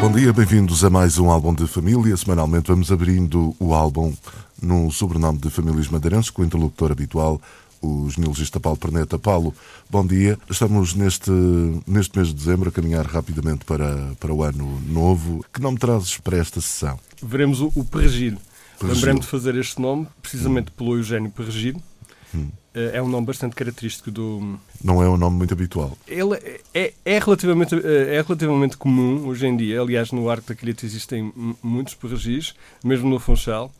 Bom 0.00 0.12
dia, 0.12 0.32
bem-vindos 0.32 0.84
a 0.84 0.90
mais 0.90 1.18
um 1.18 1.28
álbum 1.28 1.52
de 1.52 1.66
família. 1.66 2.16
Semanalmente 2.16 2.68
vamos 2.68 2.92
abrindo 2.92 3.54
o 3.58 3.74
álbum 3.74 4.14
no 4.62 4.92
sobrenome 4.92 5.38
de 5.38 5.50
famílias 5.50 5.88
madeirenses 5.88 6.30
com 6.30 6.42
o 6.42 6.44
interlocutor 6.44 6.92
habitual, 6.92 7.42
o 7.82 8.08
genealogista 8.08 8.60
Paulo 8.60 8.78
Perneta. 8.78 9.18
Paulo, 9.18 9.52
bom 9.90 10.06
dia. 10.06 10.38
Estamos 10.48 10.94
neste, 10.94 11.32
neste 11.84 12.16
mês 12.16 12.28
de 12.28 12.34
dezembro 12.34 12.68
a 12.68 12.72
caminhar 12.72 13.04
rapidamente 13.06 13.64
para, 13.64 14.14
para 14.20 14.32
o 14.32 14.44
ano 14.44 14.80
novo. 14.86 15.44
Que 15.52 15.60
nome 15.60 15.78
trazes 15.78 16.16
para 16.18 16.38
esta 16.38 16.60
sessão? 16.60 16.98
Veremos 17.20 17.60
o, 17.60 17.72
o 17.74 17.84
Perregil. 17.84 18.38
Lembrei-me 18.80 19.18
de 19.18 19.26
fazer 19.26 19.56
este 19.56 19.80
nome 19.80 20.06
precisamente 20.22 20.70
hum. 20.70 20.74
pelo 20.76 20.96
Eugênio 20.96 21.30
Perregil. 21.32 21.82
Hum. 22.32 22.48
É 22.92 23.02
um 23.02 23.08
nome 23.08 23.26
bastante 23.26 23.54
característico 23.54 24.10
do. 24.10 24.58
Não 24.82 25.02
é 25.02 25.08
um 25.08 25.16
nome 25.16 25.36
muito 25.36 25.52
habitual. 25.52 25.96
Ele 26.06 26.60
é, 26.74 26.92
é, 27.04 27.18
relativamente, 27.18 27.74
é 27.74 28.22
relativamente 28.22 28.76
comum 28.76 29.26
hoje 29.26 29.46
em 29.46 29.56
dia. 29.56 29.80
Aliás, 29.80 30.12
no 30.12 30.28
Arco 30.28 30.48
da 30.48 30.54
Quilheta 30.54 30.86
existem 30.86 31.32
muitos 31.62 31.94
perregis, 31.94 32.54
mesmo 32.84 33.08
no 33.08 33.18
Funchal. 33.18 33.72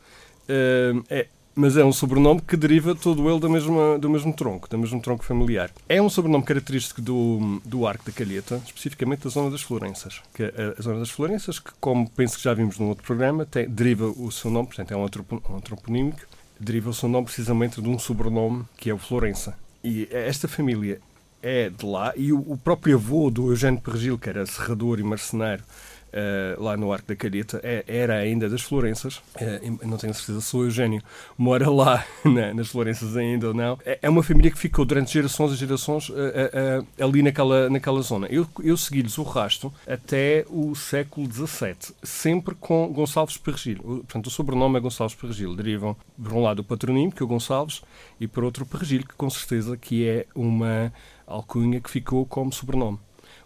É, 0.49 1.27
mas 1.59 1.77
é 1.77 1.85
um 1.85 1.93
sobrenome 1.93 2.41
que 2.41 2.57
deriva 2.57 2.95
todo 2.95 3.29
ele 3.29 3.41
do 3.41 3.51
mesmo, 3.51 3.99
do 3.99 4.09
mesmo 4.09 4.33
tronco, 4.33 4.71
do 4.71 4.79
mesmo 4.79 5.01
tronco 5.01 5.25
familiar. 5.25 5.73
É 5.89 6.01
um 6.01 6.09
sobrenome 6.09 6.45
característico 6.45 7.03
do, 7.03 7.61
do 7.65 7.85
Arco 7.85 8.05
da 8.07 8.13
Calheta, 8.13 8.63
especificamente 8.65 9.25
da 9.25 9.31
zona 9.31 9.51
das 9.51 9.63
Florenças. 9.63 10.23
Que 10.33 10.45
a, 10.45 10.79
a, 10.79 10.81
zona 10.81 11.01
das 11.01 11.11
Florenças, 11.11 11.59
que 11.59 11.73
como 11.81 12.09
penso 12.09 12.37
que 12.37 12.45
já 12.45 12.55
vimos 12.55 12.79
num 12.79 12.89
outro 12.89 13.05
programa, 13.05 13.45
tem, 13.45 13.69
deriva 13.69 14.07
o 14.07 14.31
seu 14.31 14.53
nome, 14.53 14.69
portanto 14.69 14.93
é 14.93 14.97
um, 14.97 15.01
um 15.01 15.57
antroponímico, 15.57 16.21
deriva 16.59 16.91
o 16.91 16.95
seu 16.95 17.09
nome 17.09 17.27
precisamente 17.27 17.81
de 17.81 17.89
um 17.89 17.99
sobrenome 17.99 18.65
que 18.77 18.91
é 18.91 18.95
o 18.95 18.99
Florença. 18.99 19.57
E 19.83 20.09
esta 20.11 20.49
família 20.49 21.01
é 21.43 21.71
de 21.71 21.87
lá, 21.87 22.13
e 22.17 22.33
o, 22.33 22.57
próprio 22.57 22.97
avô 22.97 23.31
do 23.31 23.51
Eugênio 23.51 23.81
Pergil, 23.81 24.19
que 24.19 24.29
era 24.29 24.45
serrador 24.45 24.99
e 24.99 25.05
marcenário, 25.05 25.65
uh, 26.09 26.63
lá 26.63 26.77
no 26.77 26.93
Arco 26.93 27.09
da 27.09 27.17
Careta, 27.17 27.61
é, 27.63 27.85
era 27.87 28.17
ainda 28.17 28.49
das 28.49 28.63
Florenças, 28.63 29.17
uh, 29.17 29.87
não 29.87 29.97
tenho 29.97 30.15
certeza 30.15 30.41
se 30.41 30.57
o 30.57 30.65
Eugênio 30.65 31.03
mora 31.37 31.71
lá 31.71 32.05
na, 32.25 32.55
nas 32.55 32.69
Florenças 32.69 33.17
ainda 33.17 33.49
ou 33.49 33.55
não. 33.55 33.79
É, 33.85 33.99
é, 34.03 34.09
uma 34.09 34.23
família 34.23 34.51
que 34.51 34.59
ficou 34.59 34.85
durante 34.85 35.13
gerações 35.13 35.53
e 35.53 35.57
gerações 35.57 36.09
uh, 36.09 36.87
ali 37.01 37.23
naquela, 37.23 37.69
naquela 37.71 38.01
zona. 38.03 38.27
Eu, 38.29 38.47
eu 38.63 38.77
segui-lhes 38.77 39.19
o 39.19 39.23
rasto 39.23 39.73
até 39.87 40.45
o 40.49 40.75
século 40.75 41.31
XVII, 41.31 41.95
sempre 42.03 42.55
com 42.55 42.89
Gonçalves 42.93 43.37
Perregil. 43.37 43.79
Portanto, 43.79 44.27
o 44.27 44.31
sobrenome 44.31 44.77
é 44.77 44.81
Gonçalves 44.81 45.15
Perregil. 45.15 45.55
Derivam, 45.55 45.97
por 46.23 46.33
um 46.33 46.43
lado, 46.43 46.61
o 46.61 46.65
patronímio, 46.65 47.13
que 47.13 47.23
é 47.23 47.25
o 47.25 47.29
Gonçalves, 47.29 47.83
e 48.21 48.27
por 48.27 48.45
outro, 48.45 48.67
Perregil, 48.67 49.01
que 49.01 49.15
com 49.15 49.31
certeza 49.31 49.77
que 49.77 50.07
é 50.07 50.27
uma 50.35 50.93
alcunha 51.27 51.81
que 51.81 51.91
ficou 51.91 52.25
como 52.25 52.53
sobrenome. 52.53 52.99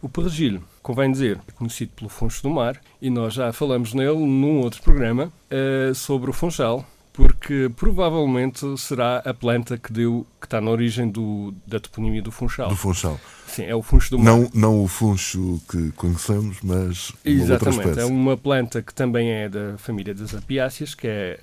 O 0.03 0.09
perregil, 0.09 0.61
convém 0.83 1.13
dizer, 1.13 1.39
é 1.47 1.53
conhecido 1.53 1.93
pelo 1.95 2.11
funcho 2.11 2.43
do 2.43 2.51
mar, 2.51 2.81
e 3.01 3.09
nós 3.09 3.35
já 3.35 3.53
falamos 3.53 3.95
nele 3.95 4.19
num 4.19 4.59
outro 4.59 4.83
programa 4.83 5.33
uh, 5.49 5.95
sobre 5.95 6.29
o 6.29 6.33
funchal, 6.33 6.85
porque 7.13 7.71
provavelmente 7.77 8.67
será 8.79 9.19
a 9.19 9.33
planta 9.33 9.79
que 9.79 9.93
deu 9.93 10.27
que 10.41 10.47
está 10.47 10.61
na 10.61 10.73
origem 10.73 11.09
do, 11.09 11.55
da 11.65 11.79
toponimia 11.79 12.21
do 12.21 12.33
funchal. 12.33 12.69
Do 12.69 12.75
funchal. 12.75 13.21
Sim, 13.47 13.65
é 13.65 13.77
o 13.77 13.83
funcho 13.83 14.11
do 14.11 14.19
mar. 14.19 14.25
Não, 14.25 14.51
não 14.53 14.83
o 14.83 14.89
funcho 14.89 15.61
que 15.71 15.93
conhecemos, 15.93 16.59
mas 16.65 17.11
uma 17.11 17.19
Exatamente, 17.25 17.53
outra 17.53 17.71
espécie. 17.71 18.01
é 18.01 18.05
uma 18.05 18.37
planta 18.37 18.83
que 18.83 18.93
também 18.93 19.31
é 19.31 19.49
da 19.49 19.79
família 19.79 20.13
das 20.13 20.35
apiáceas, 20.35 20.97
que 20.97 21.07
é 21.07 21.39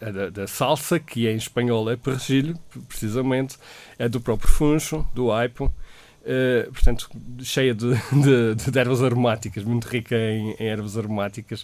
a, 0.00 0.04
a, 0.04 0.26
a 0.26 0.30
da, 0.30 0.46
salsa, 0.48 0.98
que 0.98 1.28
em 1.28 1.36
espanhol 1.36 1.88
é 1.88 1.96
perregilho, 1.96 2.58
precisamente, 2.88 3.56
é 3.98 4.08
do 4.08 4.20
próprio 4.20 4.48
funcho, 4.48 5.06
do 5.14 5.30
aipo, 5.30 5.72
Uh, 6.24 6.72
portanto, 6.72 7.10
cheia 7.40 7.74
de, 7.74 7.92
de, 8.10 8.70
de, 8.70 8.78
ervas 8.78 9.02
aromáticas, 9.02 9.62
muito 9.62 9.86
rica 9.86 10.16
em, 10.16 10.52
em 10.58 10.66
ervas 10.66 10.96
aromáticas 10.96 11.62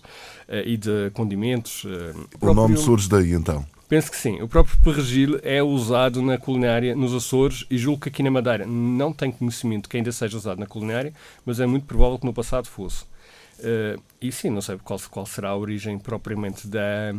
uh, 0.48 0.66
e 0.66 0.76
de 0.76 1.10
condimentos. 1.14 1.84
Uh, 1.84 2.10
o 2.34 2.38
próprio, 2.38 2.54
nome 2.54 2.76
surge 2.76 3.08
daí 3.08 3.32
então? 3.32 3.64
Penso 3.88 4.10
que 4.10 4.18
sim. 4.18 4.42
O 4.42 4.46
próprio 4.46 4.76
perregil 4.82 5.40
é 5.42 5.62
usado 5.62 6.20
na 6.20 6.36
culinária 6.36 6.94
nos 6.94 7.14
Açores 7.14 7.64
e 7.70 7.78
julgo 7.78 8.02
que 8.02 8.10
aqui 8.10 8.22
na 8.22 8.30
Madeira 8.30 8.66
não 8.66 9.14
tenho 9.14 9.32
conhecimento 9.32 9.88
que 9.88 9.96
ainda 9.96 10.12
seja 10.12 10.36
usado 10.36 10.58
na 10.58 10.66
culinária, 10.66 11.14
mas 11.44 11.58
é 11.58 11.64
muito 11.64 11.86
provável 11.86 12.18
que 12.18 12.26
no 12.26 12.32
passado 12.32 12.66
fosse. 12.68 13.04
e 14.20 14.30
sim, 14.30 14.50
não 14.50 14.60
sei 14.60 14.78
qual, 14.84 15.00
qual 15.10 15.24
será 15.24 15.48
a 15.48 15.56
origem 15.56 15.98
propriamente 15.98 16.68
da, 16.68 17.14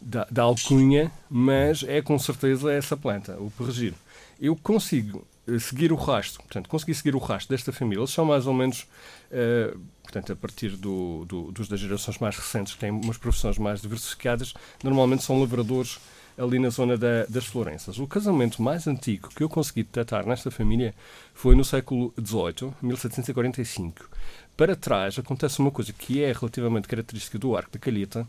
da, 0.00 0.26
da 0.30 0.42
alcunha, 0.42 1.12
mas 1.28 1.84
é 1.86 2.00
com 2.00 2.18
certeza 2.18 2.72
essa 2.72 2.96
planta, 2.96 3.36
o 3.38 3.50
perregil. 3.50 3.94
Eu 4.40 4.56
consigo 4.56 5.24
eh, 5.28 5.37
seguir 5.58 5.92
o 5.92 5.96
rastro, 5.96 6.42
portanto, 6.42 6.68
conseguir 6.68 6.94
seguir 6.94 7.14
o 7.14 7.18
rastro 7.18 7.54
desta 7.54 7.72
família. 7.72 8.00
Eles 8.00 8.10
são 8.10 8.24
mais 8.24 8.46
ou 8.46 8.54
menos, 8.54 8.86
uh, 9.30 9.78
portanto, 10.02 10.32
a 10.32 10.36
partir 10.36 10.70
do, 10.70 11.24
do, 11.24 11.52
dos 11.52 11.68
das 11.68 11.80
gerações 11.80 12.18
mais 12.18 12.36
recentes, 12.36 12.74
que 12.74 12.80
têm 12.80 12.90
umas 12.90 13.16
profissões 13.16 13.58
mais 13.58 13.80
diversificadas, 13.80 14.54
normalmente 14.82 15.22
são 15.22 15.40
lavradores 15.40 15.98
ali 16.38 16.58
na 16.58 16.70
zona 16.70 16.96
da, 16.96 17.26
das 17.26 17.46
Florenças. 17.46 17.98
O 17.98 18.06
casamento 18.06 18.62
mais 18.62 18.86
antigo 18.86 19.28
que 19.28 19.42
eu 19.42 19.48
consegui 19.48 19.82
detectar 19.82 20.26
nesta 20.26 20.50
família 20.50 20.94
foi 21.34 21.54
no 21.54 21.64
século 21.64 22.14
XVIII, 22.16 22.72
1745. 22.80 24.08
Para 24.56 24.76
trás 24.76 25.18
acontece 25.18 25.58
uma 25.58 25.70
coisa 25.70 25.92
que 25.92 26.22
é 26.22 26.32
relativamente 26.32 26.88
característica 26.88 27.38
do 27.38 27.56
arco 27.56 27.72
da 27.72 27.78
calheta, 27.78 28.26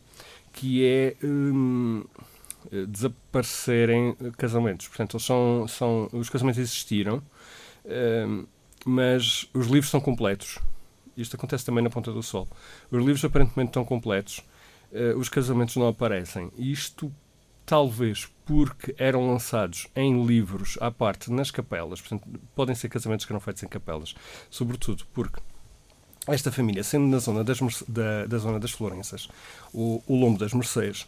que 0.52 0.86
é... 0.86 1.16
Hum, 1.24 2.04
desaparecerem 2.88 4.16
casamentos. 4.38 4.88
Portanto, 4.88 5.20
são, 5.20 5.68
são, 5.68 6.10
os 6.12 6.30
casamentos 6.30 6.60
existiram, 6.60 7.22
ehm, 7.86 8.46
mas 8.86 9.50
os 9.54 9.68
livros 9.68 9.90
são 9.90 10.00
completos. 10.00 10.60
Isto 11.16 11.36
acontece 11.36 11.66
também 11.66 11.84
na 11.84 11.90
Ponta 11.90 12.12
do 12.12 12.24
Sol. 12.24 12.48
Os 12.90 13.00
livros 13.00 13.24
aparentemente 13.26 13.70
estão 13.70 13.84
completos, 13.84 14.40
uh, 14.92 15.18
os 15.18 15.28
casamentos 15.28 15.76
não 15.76 15.88
aparecem. 15.88 16.50
Isto 16.58 17.14
talvez 17.66 18.28
porque 18.46 18.96
eram 18.98 19.30
lançados 19.30 19.88
em 19.96 20.26
livros 20.26 20.78
à 20.80 20.90
parte 20.90 21.32
nas 21.32 21.52
capelas. 21.52 22.00
Portanto, 22.00 22.28
podem 22.56 22.74
ser 22.74 22.90
casamentos 22.90 23.26
que 23.26 23.32
eram 23.32 23.40
feitos 23.40 23.62
em 23.64 23.68
capelas. 23.68 24.16
Sobretudo 24.50 25.06
porque 25.14 25.42
esta 26.26 26.52
família, 26.52 26.84
sendo 26.84 27.08
na 27.08 27.20
zona 27.20 27.44
das, 27.44 27.60
da, 27.88 28.26
da 28.26 28.38
zona 28.38 28.60
das 28.60 28.72
Florenças, 28.72 29.28
o, 29.74 30.02
o 30.08 30.16
Lombo 30.16 30.40
das 30.40 30.54
Mercês, 30.54 31.08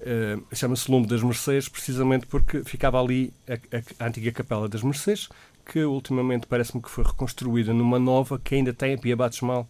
Uh, 0.00 0.42
Chama-se 0.54 0.90
Lombo 0.90 1.06
das 1.06 1.22
Mercês, 1.22 1.68
precisamente 1.68 2.26
porque 2.26 2.64
ficava 2.64 3.00
ali 3.00 3.32
a, 3.46 3.54
a, 3.54 4.04
a 4.04 4.08
antiga 4.08 4.32
Capela 4.32 4.68
das 4.68 4.82
Mercês, 4.82 5.28
que 5.64 5.84
ultimamente 5.84 6.46
parece-me 6.46 6.82
que 6.82 6.90
foi 6.90 7.04
reconstruída 7.04 7.72
numa 7.72 7.98
nova 7.98 8.38
que 8.38 8.54
ainda 8.54 8.72
tem 8.72 8.94
a 8.94 8.98
Pia 8.98 9.16
Batismal, 9.16 9.68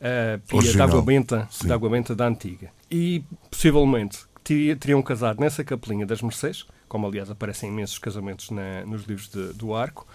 a 0.00 0.38
Pia 0.48 0.72
de 0.72 0.80
água, 0.80 1.02
benta, 1.02 1.48
de 1.62 1.72
água 1.72 1.90
benta 1.90 2.14
da 2.14 2.26
antiga. 2.26 2.70
E 2.90 3.22
possivelmente 3.50 4.20
teriam 4.42 5.02
casado 5.02 5.40
nessa 5.40 5.62
capelinha 5.62 6.06
das 6.06 6.22
Mercês, 6.22 6.66
como 6.88 7.06
aliás 7.06 7.30
aparecem 7.30 7.68
imensos 7.68 7.98
casamentos 7.98 8.50
na, 8.50 8.84
nos 8.86 9.04
livros 9.04 9.28
de, 9.28 9.52
do 9.52 9.74
Arco. 9.74 10.06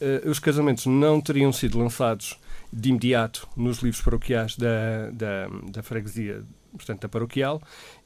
Uh, 0.00 0.30
os 0.30 0.38
casamentos 0.38 0.86
não 0.86 1.20
teriam 1.20 1.52
sido 1.52 1.78
lançados 1.78 2.38
de 2.72 2.90
imediato 2.90 3.48
nos 3.56 3.78
livros 3.78 4.00
paroquiais 4.00 4.56
da, 4.56 5.10
da, 5.10 5.48
da 5.70 5.82
freguesia, 5.82 6.44
portanto 6.70 7.00
da 7.00 7.08
paroquial, 7.08 7.60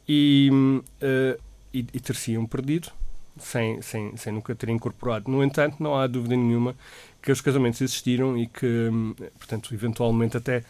e, 0.09 0.51
uh, 0.53 1.41
e, 1.73 1.87
e 1.95 2.47
perdido 2.47 2.91
sem, 3.39 3.81
sem, 3.81 4.17
sem 4.17 4.33
nunca 4.33 4.55
ter 4.55 4.69
incorporado. 4.69 5.31
No 5.31 5.43
entanto, 5.43 5.77
não 5.81 5.97
há 5.97 6.07
dúvida 6.07 6.37
nenhuma 6.37 6.77
que 7.21 7.33
os 7.33 7.41
casamentos 7.41 7.81
existiram 7.81 8.37
e 8.37 8.47
que, 8.47 8.91
portanto, 9.39 9.73
eventualmente 9.75 10.37
até 10.37 10.65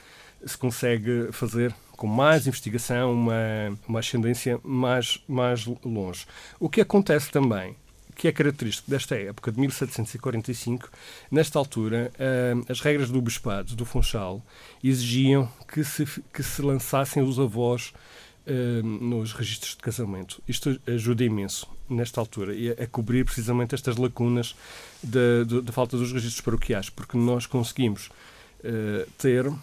se 0.45 0.57
consegue 0.57 1.29
fazer 1.33 1.75
com 1.97 2.07
mais 2.07 2.47
investigação 2.47 3.13
uma, 3.13 3.79
uma 3.87 4.01
ascendência 4.01 4.59
mais, 4.63 5.23
mais 5.29 5.65
longe. 5.85 6.27
O 6.59 6.69
que 6.69 6.81
acontece 6.81 7.31
também, 7.31 7.77
que 8.17 8.27
é 8.29 8.33
característico 8.33 8.91
desta 8.91 9.15
época 9.15 9.53
de 9.53 9.61
1745, 9.61 10.91
nesta 11.31 11.59
altura, 11.59 12.11
uh, 12.15 12.65
as 12.69 12.81
regras 12.81 13.09
do 13.09 13.23
bispado 13.23 13.77
do 13.77 13.85
Funchal 13.85 14.45
exigiam 14.83 15.49
que 15.69 15.85
se, 15.85 16.05
que 16.33 16.43
se 16.43 16.61
lançassem 16.61 17.23
os 17.23 17.39
avós 17.39 17.93
uh, 18.47 18.87
nos 18.87 19.33
registros 19.33 19.73
de 19.73 19.83
casamento. 19.83 20.43
Isto 20.49 20.81
ajuda 20.87 21.25
imenso, 21.25 21.69
nesta 21.89 22.21
altura, 22.21 22.53
a, 22.53 22.85
a 22.85 22.87
cobrir 22.87 23.25
precisamente 23.25 23.75
estas 23.75 23.97
lacunas 23.97 24.55
da 25.03 25.73
falta 25.73 25.97
dos 25.97 26.13
registros 26.13 26.41
paroquiais, 26.41 26.89
porque 26.91 27.17
nós 27.17 27.47
conseguimos 27.47 28.09
uh, 28.61 29.11
ter, 29.19 29.47
uh, 29.47 29.57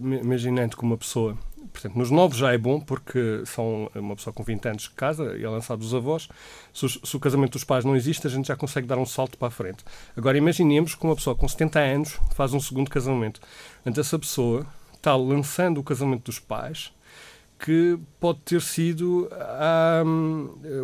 imaginando 0.00 0.76
que 0.76 0.82
uma 0.82 0.96
pessoa 0.96 1.36
portanto, 1.72 1.96
nos 1.96 2.10
novos 2.10 2.38
já 2.38 2.52
é 2.52 2.58
bom, 2.58 2.80
porque 2.80 3.42
são 3.46 3.90
uma 3.94 4.14
pessoa 4.14 4.32
com 4.32 4.42
20 4.42 4.68
anos 4.68 4.88
que 4.88 4.94
casa 4.94 5.36
e 5.36 5.44
é 5.44 5.48
lançado 5.48 5.80
os 5.80 5.94
avós. 5.94 6.28
Se, 6.72 7.16
o 7.16 7.20
casamento 7.20 7.52
dos 7.52 7.64
pais 7.64 7.84
não 7.84 7.96
existe, 7.96 8.26
a 8.26 8.30
gente 8.30 8.48
já 8.48 8.56
consegue 8.56 8.86
dar 8.86 8.98
um 8.98 9.06
salto 9.06 9.36
para 9.36 9.48
a 9.48 9.50
frente. 9.50 9.84
Agora, 10.16 10.38
imaginemos 10.38 10.94
que 10.94 11.04
uma 11.04 11.16
pessoa 11.16 11.34
com 11.34 11.48
70 11.48 11.78
anos 11.78 12.20
faz 12.34 12.52
um 12.52 12.60
segundo 12.60 12.90
casamento. 12.90 13.40
Portanto, 13.76 14.00
essa 14.00 14.18
pessoa 14.18 14.66
está 14.94 15.16
lançando 15.16 15.78
o 15.78 15.84
casamento 15.84 16.24
dos 16.24 16.38
pais, 16.38 16.92
que 17.64 17.98
pode 18.20 18.40
ter 18.40 18.60
sido 18.60 19.26
há 19.32 20.02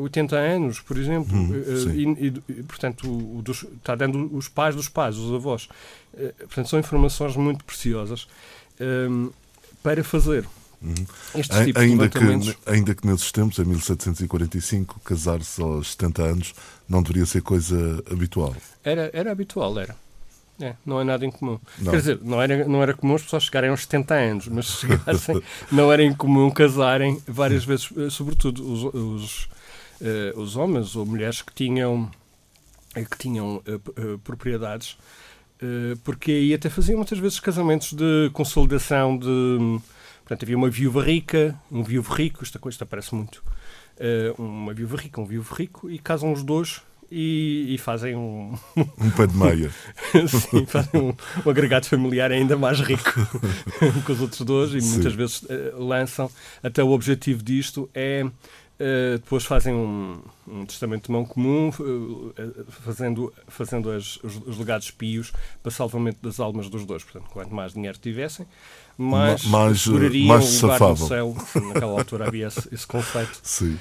80 0.00 0.34
hum, 0.34 0.38
anos, 0.38 0.80
por 0.80 0.96
exemplo, 0.96 1.36
hum, 1.36 2.16
e, 2.18 2.26
e, 2.48 2.62
portanto, 2.62 3.06
o, 3.06 3.42
dos, 3.42 3.64
está 3.64 3.94
dando 3.94 4.34
os 4.34 4.48
pais 4.48 4.74
dos 4.74 4.88
pais, 4.88 5.18
os 5.18 5.30
avós. 5.34 5.68
Eh, 6.16 6.32
portanto, 6.38 6.70
são 6.70 6.78
informações 6.78 7.36
muito 7.36 7.66
preciosas 7.66 8.26
um, 8.80 9.30
para 9.82 10.02
fazer. 10.02 10.46
Uhum. 10.80 10.94
Tipos 11.64 11.82
ainda, 11.82 12.08
de 12.08 12.18
que, 12.18 12.56
ainda 12.64 12.94
que 12.94 13.06
nesses 13.06 13.30
tempos, 13.30 13.58
em 13.58 13.64
1745, 13.66 15.00
casar-se 15.00 15.60
aos 15.60 15.90
70 15.90 16.22
anos 16.22 16.54
não 16.88 17.02
deveria 17.02 17.26
ser 17.26 17.42
coisa 17.42 18.02
habitual. 18.10 18.56
Era, 18.82 19.10
era 19.12 19.30
habitual, 19.30 19.78
era. 19.78 19.94
É, 20.60 20.74
não 20.84 21.00
é 21.00 21.04
nada 21.04 21.24
incomum. 21.24 21.58
Não. 21.78 21.90
Quer 21.90 21.98
dizer, 21.98 22.20
não 22.22 22.40
era, 22.40 22.68
não 22.68 22.82
era 22.82 22.92
comum 22.92 23.14
as 23.14 23.22
pessoas 23.22 23.44
chegarem 23.44 23.70
aos 23.70 23.82
70 23.82 24.14
anos, 24.14 24.48
mas 24.48 24.66
se 24.68 24.86
chegassem, 24.86 25.42
não 25.72 25.90
era 25.90 26.04
incomum 26.04 26.50
casarem 26.50 27.20
várias 27.26 27.64
vezes, 27.64 27.88
eh, 27.96 28.10
sobretudo 28.10 28.70
os, 28.70 28.84
os, 28.94 29.44
uh, 30.00 30.38
os 30.40 30.56
homens 30.56 30.94
ou 30.94 31.06
mulheres 31.06 31.40
que 31.40 31.52
tinham, 31.54 32.10
que 32.94 33.18
tinham 33.18 33.56
uh, 33.56 34.14
uh, 34.14 34.18
propriedades, 34.18 34.98
porque 36.04 36.32
aí 36.32 36.54
até 36.54 36.70
faziam 36.70 36.96
muitas 36.96 37.18
vezes 37.18 37.38
casamentos 37.38 37.92
de 37.92 38.30
consolidação 38.32 39.18
de. 39.18 39.78
Portanto, 40.20 40.42
havia 40.44 40.56
uma 40.56 40.70
viúva 40.70 41.04
rica, 41.04 41.54
um 41.70 41.82
viúvo 41.82 42.14
rico, 42.14 42.42
esta 42.42 42.58
coisa 42.58 42.86
parece 42.86 43.14
muito. 43.14 43.44
uma 44.38 44.72
viúva 44.72 44.96
rica, 44.96 45.20
um 45.20 45.26
viúvo 45.26 45.54
rico, 45.54 45.90
e 45.90 45.98
casam 45.98 46.32
os 46.32 46.42
dois 46.42 46.80
e, 47.10 47.74
e, 47.74 47.78
fazem 47.78 48.14
um. 48.14 48.54
Um 48.76 49.10
pé 49.10 49.26
de 49.26 49.36
meia. 49.36 49.70
Sim, 50.28 50.64
fazem 50.66 51.00
um, 51.00 51.08
um, 51.08 51.50
agregado 51.50 51.86
familiar 51.86 52.30
ainda 52.30 52.56
mais 52.56 52.80
rico 52.80 53.12
que 54.06 54.12
os 54.12 54.20
outros 54.20 54.40
dois 54.42 54.72
e 54.72 54.80
Sim. 54.80 54.94
muitas 54.94 55.12
vezes 55.14 55.42
uh, 55.42 55.48
lançam. 55.78 56.30
Até 56.62 56.82
o 56.82 56.90
objetivo 56.90 57.42
disto 57.42 57.90
é. 57.94 58.24
Uh, 58.24 59.18
depois 59.18 59.44
fazem 59.44 59.74
um, 59.74 60.22
um, 60.48 60.64
testamento 60.64 61.04
de 61.04 61.12
mão 61.12 61.22
comum, 61.22 61.68
uh, 61.68 62.32
fazendo, 62.82 63.30
fazendo 63.46 63.90
as, 63.90 64.16
os, 64.22 64.36
os, 64.46 64.56
legados 64.56 64.90
pios 64.90 65.32
para 65.62 65.70
salvamento 65.70 66.16
das 66.22 66.40
almas 66.40 66.70
dos 66.70 66.86
dois. 66.86 67.04
Portanto, 67.04 67.28
quanto 67.30 67.54
mais 67.54 67.74
dinheiro 67.74 67.98
tivessem, 67.98 68.46
mais, 68.96 69.44
mais, 69.44 69.86
mais 69.86 69.88
um 69.88 70.66
lugar 70.66 70.90
no 70.90 70.96
céu. 70.96 71.36
Naquela 71.54 71.92
altura 71.92 72.26
havia 72.26 72.46
esse, 72.46 72.68
esse 72.72 72.86
conceito. 72.86 73.38
Sim. 73.42 73.78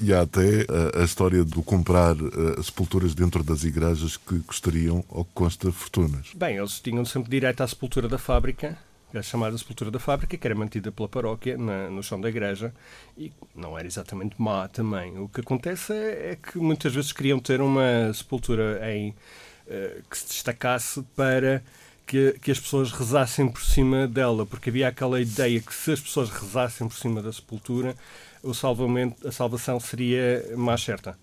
E 0.00 0.12
há 0.12 0.22
até 0.22 0.66
a, 0.96 1.00
a 1.00 1.04
história 1.04 1.44
do 1.44 1.62
comprar 1.62 2.16
uh, 2.16 2.62
sepulturas 2.62 3.14
dentro 3.14 3.42
das 3.42 3.64
igrejas 3.64 4.16
que 4.16 4.38
custariam 4.40 5.04
ou 5.08 5.24
que 5.24 5.32
consta 5.34 5.70
fortunas. 5.72 6.28
Bem, 6.34 6.56
eles 6.56 6.80
tinham 6.80 7.04
sempre 7.04 7.30
direito 7.30 7.62
à 7.62 7.66
sepultura 7.66 8.08
da 8.08 8.18
fábrica, 8.18 8.76
a 9.14 9.22
chamada 9.22 9.56
sepultura 9.58 9.90
da 9.90 9.98
fábrica, 9.98 10.36
que 10.36 10.46
era 10.46 10.54
mantida 10.54 10.92
pela 10.92 11.08
paróquia 11.08 11.58
na, 11.58 11.90
no 11.90 12.02
chão 12.02 12.20
da 12.20 12.28
igreja 12.28 12.72
e 13.16 13.32
não 13.54 13.76
era 13.76 13.86
exatamente 13.86 14.36
má 14.38 14.68
também. 14.68 15.18
O 15.18 15.28
que 15.28 15.40
acontece 15.40 15.92
é, 15.92 16.32
é 16.32 16.36
que 16.36 16.58
muitas 16.58 16.94
vezes 16.94 17.12
queriam 17.12 17.38
ter 17.38 17.60
uma 17.60 18.12
sepultura 18.14 18.80
em, 18.92 19.10
uh, 19.10 20.02
que 20.08 20.16
se 20.16 20.28
destacasse 20.28 21.02
para 21.16 21.62
que, 22.10 22.32
que, 22.42 22.50
as 22.50 22.58
pessoas 22.58 22.90
rezassem 22.90 23.46
por 23.46 23.62
cima 23.62 24.08
dela, 24.08 24.44
porque 24.44 24.68
havia 24.68 24.88
aquela 24.88 25.20
ideia 25.20 25.60
que 25.60 25.72
se 25.72 25.92
as 25.92 26.00
pessoas 26.00 26.28
rezassem 26.28 26.88
por 26.88 26.96
cima 26.96 27.22
da 27.22 27.32
sepultura, 27.32 27.94
o 28.42 28.52
salvamento, 28.52 29.28
a 29.28 29.30
salvação 29.30 29.78
seria 29.78 30.44
mais 30.56 30.82
certa. 30.82 31.16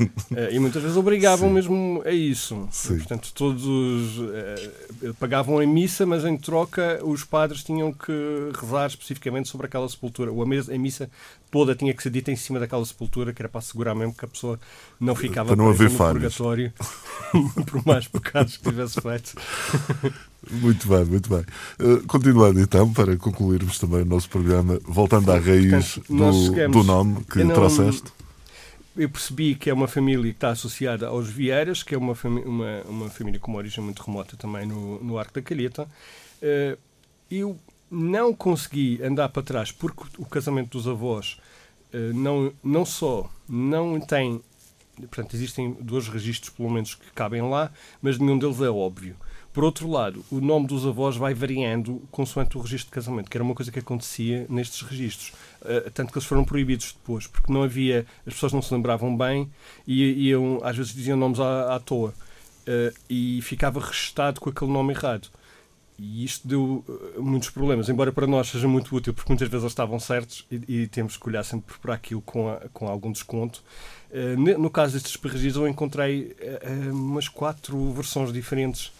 Uh, 0.00 0.52
e 0.52 0.58
muitas 0.58 0.82
vezes 0.82 0.96
obrigavam 0.96 1.48
Sim. 1.48 1.54
mesmo 1.54 2.02
a 2.04 2.10
isso. 2.10 2.68
Sim. 2.70 2.96
Portanto, 2.98 3.32
todos 3.34 4.18
uh, 4.18 5.14
pagavam 5.18 5.58
a 5.58 5.66
missa, 5.66 6.06
mas 6.06 6.24
em 6.24 6.36
troca 6.36 7.00
os 7.04 7.24
padres 7.24 7.62
tinham 7.62 7.92
que 7.92 8.12
rezar 8.60 8.86
especificamente 8.86 9.48
sobre 9.48 9.66
aquela 9.66 9.88
sepultura. 9.88 10.32
Ou 10.32 10.42
a, 10.42 10.46
missa 10.46 11.10
toda 11.50 11.74
tinha 11.74 11.92
que 11.92 12.02
ser 12.02 12.10
dita 12.10 12.30
em 12.30 12.36
cima 12.36 12.58
daquela 12.58 12.84
sepultura, 12.84 13.32
que 13.32 13.42
era 13.42 13.48
para 13.48 13.58
assegurar 13.58 13.94
mesmo 13.94 14.14
que 14.14 14.24
a 14.24 14.28
pessoa 14.28 14.58
não 14.98 15.14
ficava 15.14 15.48
para 15.48 15.56
não 15.56 15.70
haver 15.70 15.90
no 15.90 15.96
purgatório 15.96 16.72
por 17.66 17.84
mais 17.84 18.06
pecados 18.06 18.56
que 18.56 18.68
tivesse 18.68 19.00
feito. 19.00 19.34
Muito 20.50 20.88
bem, 20.88 21.04
muito 21.04 21.28
bem. 21.28 21.44
Uh, 21.78 22.06
continuando 22.06 22.60
então, 22.60 22.90
para 22.92 23.16
concluirmos 23.16 23.78
também 23.78 24.02
o 24.02 24.06
nosso 24.06 24.28
programa, 24.28 24.80
voltando 24.84 25.30
à 25.30 25.38
raiz 25.38 25.98
do, 26.08 26.68
do 26.68 26.84
nome 26.84 27.24
que 27.24 27.44
não, 27.44 27.54
trouxeste. 27.54 28.10
Eu 29.00 29.08
percebi 29.08 29.54
que 29.54 29.70
é 29.70 29.72
uma 29.72 29.88
família 29.88 30.30
que 30.30 30.36
está 30.36 30.50
associada 30.50 31.06
aos 31.06 31.26
Vieiras, 31.26 31.82
que 31.82 31.94
é 31.94 31.98
uma, 31.98 32.12
uma, 32.22 32.82
uma 32.82 33.08
família 33.08 33.40
com 33.40 33.50
uma 33.50 33.56
origem 33.56 33.82
muito 33.82 34.02
remota 34.02 34.36
também 34.36 34.66
no, 34.66 35.02
no 35.02 35.18
Arco 35.18 35.32
da 35.32 35.40
Calheta. 35.40 35.88
Uh, 36.42 36.78
eu 37.30 37.58
não 37.90 38.34
consegui 38.34 39.02
andar 39.02 39.30
para 39.30 39.42
trás 39.42 39.72
porque 39.72 40.02
o 40.18 40.26
casamento 40.26 40.76
dos 40.76 40.86
avós 40.86 41.40
uh, 41.94 42.12
não, 42.12 42.52
não 42.62 42.84
só 42.84 43.30
não 43.48 43.98
tem. 43.98 44.42
Portanto, 44.98 45.34
existem 45.34 45.72
dois 45.80 46.06
registros, 46.06 46.50
pelo 46.50 46.68
menos, 46.68 46.94
que 46.94 47.10
cabem 47.12 47.40
lá, 47.40 47.72
mas 48.02 48.18
nenhum 48.18 48.38
deles 48.38 48.60
é 48.60 48.68
óbvio. 48.68 49.16
Por 49.52 49.64
outro 49.64 49.90
lado, 49.90 50.24
o 50.30 50.40
nome 50.40 50.68
dos 50.68 50.86
avós 50.86 51.16
vai 51.16 51.34
variando 51.34 52.00
consoante 52.12 52.56
o 52.56 52.60
registro 52.60 52.86
de 52.86 52.94
casamento, 52.94 53.28
que 53.28 53.36
era 53.36 53.42
uma 53.42 53.54
coisa 53.54 53.72
que 53.72 53.80
acontecia 53.80 54.46
nestes 54.48 54.82
registros. 54.82 55.32
Uh, 55.60 55.90
tanto 55.92 56.12
que 56.12 56.18
eles 56.18 56.28
foram 56.28 56.44
proibidos 56.44 56.92
depois, 56.92 57.26
porque 57.26 57.52
não 57.52 57.64
havia. 57.64 58.06
As 58.24 58.34
pessoas 58.34 58.52
não 58.52 58.62
se 58.62 58.72
lembravam 58.72 59.16
bem 59.16 59.50
e 59.84 60.28
iam, 60.28 60.60
às 60.62 60.76
vezes 60.76 60.94
diziam 60.94 61.16
nomes 61.16 61.40
à, 61.40 61.74
à 61.74 61.80
toa. 61.80 62.14
Uh, 62.60 62.96
e 63.08 63.42
ficava 63.42 63.80
registado 63.80 64.40
com 64.40 64.50
aquele 64.50 64.70
nome 64.70 64.94
errado. 64.94 65.28
E 65.98 66.24
isto 66.24 66.46
deu 66.46 66.84
uh, 66.86 67.20
muitos 67.20 67.50
problemas, 67.50 67.88
embora 67.88 68.12
para 68.12 68.28
nós 68.28 68.46
seja 68.46 68.68
muito 68.68 68.94
útil, 68.94 69.12
porque 69.12 69.32
muitas 69.32 69.48
vezes 69.48 69.64
eles 69.64 69.72
estavam 69.72 69.98
certos 69.98 70.46
e, 70.48 70.82
e 70.82 70.86
temos 70.86 71.16
que 71.16 71.28
olhar 71.28 71.42
sempre 71.42 71.76
para 71.82 71.94
aquilo 71.94 72.22
com, 72.22 72.48
a, 72.48 72.60
com 72.72 72.86
algum 72.86 73.10
desconto. 73.10 73.64
Uh, 74.12 74.58
no 74.58 74.70
caso 74.70 74.92
destes 74.92 75.20
registros, 75.20 75.56
eu 75.56 75.66
encontrei 75.66 76.36
umas 76.92 77.26
quatro 77.26 77.92
versões 77.92 78.32
diferentes 78.32 78.92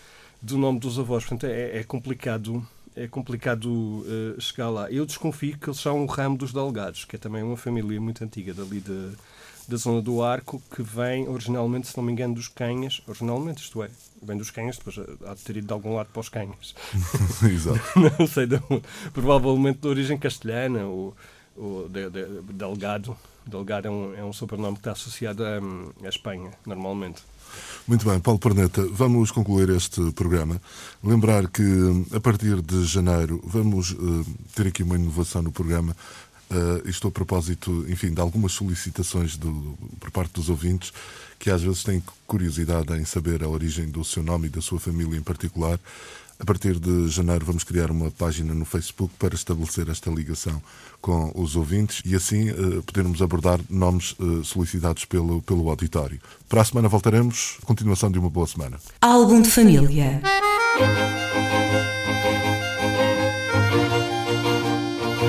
do 0.43 0.57
nome 0.59 0.79
dos 0.79 0.99
avós. 0.99 1.25
Portanto, 1.25 1.45
é, 1.51 1.79
é 1.79 1.85
complicado, 1.85 2.67
é 2.97 3.07
complicado 3.07 3.67
uh, 3.67 4.41
chegar 4.41 4.71
lá. 4.71 4.91
Eu 4.91 5.05
desconfio 5.05 5.59
que 5.59 5.69
eles 5.69 5.81
são 5.81 6.03
um 6.03 6.07
ramo 6.07 6.37
dos 6.37 6.53
Delgados, 6.53 7.05
que 7.05 7.17
é 7.17 7.19
também 7.19 7.43
uma 7.43 7.57
família 7.57 8.01
muito 8.01 8.23
antiga 8.25 8.55
dali 8.55 8.81
de, 8.81 9.13
da 9.69 9.77
zona 9.77 10.03
do 10.03 10.23
Arco, 10.23 10.61
que 10.75 10.83
vem 10.83 11.29
originalmente, 11.29 11.89
se 11.89 11.97
não 11.97 12.05
me 12.05 12.13
engano, 12.13 12.35
dos 12.35 12.49
Canhas. 12.49 13.01
Originalmente, 13.07 13.63
isto 13.63 13.83
é, 13.83 13.91
vem 14.23 14.37
dos 14.37 14.51
Canhas, 14.51 14.79
depois 14.79 14.99
há 15.27 15.35
de 15.35 15.43
ter 15.43 15.57
ido 15.57 15.67
de 15.67 15.73
algum 15.73 15.95
lado 15.95 16.09
para 16.13 16.21
os 16.21 16.29
Canhas. 16.29 16.75
Exato. 17.43 17.81
não 18.19 18.27
sei, 18.27 18.47
de, 18.47 18.61
provavelmente 19.13 19.79
de 19.79 19.89
origem 19.89 20.19
castelhana 20.19 20.85
ou, 20.85 21.17
ou 21.57 21.89
de, 21.89 22.11
de, 22.11 22.25
Delgado. 22.53 23.17
Delgado 23.47 23.89
é 23.89 23.91
um, 23.91 24.15
é 24.15 24.25
um 24.25 24.33
sobrenome 24.33 24.75
que 24.75 24.81
está 24.81 24.93
associado 24.93 25.45
a, 25.45 25.59
a 26.05 26.09
Espanha, 26.09 26.51
normalmente. 26.67 27.23
Muito 27.87 28.09
bem, 28.09 28.21
Paulo 28.21 28.39
Perneta, 28.39 28.87
vamos 28.93 29.31
concluir 29.31 29.71
este 29.71 30.13
programa. 30.13 30.61
Lembrar 31.03 31.49
que 31.49 31.63
a 32.15 32.21
partir 32.21 32.61
de 32.63 32.85
janeiro 32.85 33.41
vamos 33.45 33.93
uh, 33.93 34.27
ter 34.55 34.69
aqui 34.69 34.83
uma 34.83 34.97
inovação 34.97 35.43
no 35.43 35.51
programa. 35.51 35.97
Uh, 36.51 36.89
isto 36.89 37.07
a 37.07 37.11
propósito, 37.11 37.87
enfim, 37.89 38.13
de 38.13 38.21
algumas 38.21 38.53
solicitações 38.53 39.37
do, 39.37 39.79
por 40.01 40.11
parte 40.11 40.33
dos 40.33 40.49
ouvintes 40.49 40.93
que 41.39 41.51
às 41.51 41.63
vezes 41.63 41.83
têm 41.83 42.03
curiosidade 42.27 42.93
em 42.93 43.05
saber 43.05 43.43
a 43.43 43.49
origem 43.49 43.89
do 43.89 44.05
seu 44.05 44.23
nome 44.23 44.47
e 44.47 44.51
da 44.51 44.61
sua 44.61 44.79
família 44.79 45.17
em 45.17 45.23
particular. 45.23 45.81
A 46.41 46.45
partir 46.45 46.81
de 46.81 47.07
janeiro 47.09 47.45
vamos 47.45 47.65
criar 47.65 47.91
uma 47.91 48.11
página 48.11 48.55
no 48.55 48.65
Facebook 48.65 49.13
para 49.19 49.35
estabelecer 49.35 49.91
esta 49.91 50.11
ligação 50.11 50.61
com 50.99 51.31
os 51.35 51.55
ouvintes 51.55 52.01
e 52.03 52.17
assim 52.17 52.51
uh, 52.51 52.83
podermos 52.83 53.21
abordar 53.21 53.61
nomes 53.69 54.13
uh, 54.19 54.43
solicitados 54.43 55.05
pelo, 55.05 55.43
pelo 55.43 55.69
auditório. 55.69 56.19
Para 56.49 56.63
a 56.63 56.65
semana 56.65 56.89
voltaremos. 56.89 57.59
Continuação 57.65 58.11
de 58.11 58.19
uma 58.19 58.31
boa 58.31 58.47
semana. 58.47 58.79
Álbum 59.03 59.43
de 59.43 59.51
família. 59.51 60.23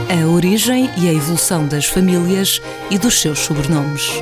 A 0.10 0.28
origem 0.30 0.90
e 0.98 1.10
a 1.10 1.14
evolução 1.14 1.68
das 1.68 1.86
famílias 1.88 2.62
e 2.90 2.98
dos 2.98 3.20
seus 3.20 3.40
sobrenomes. 3.40 4.22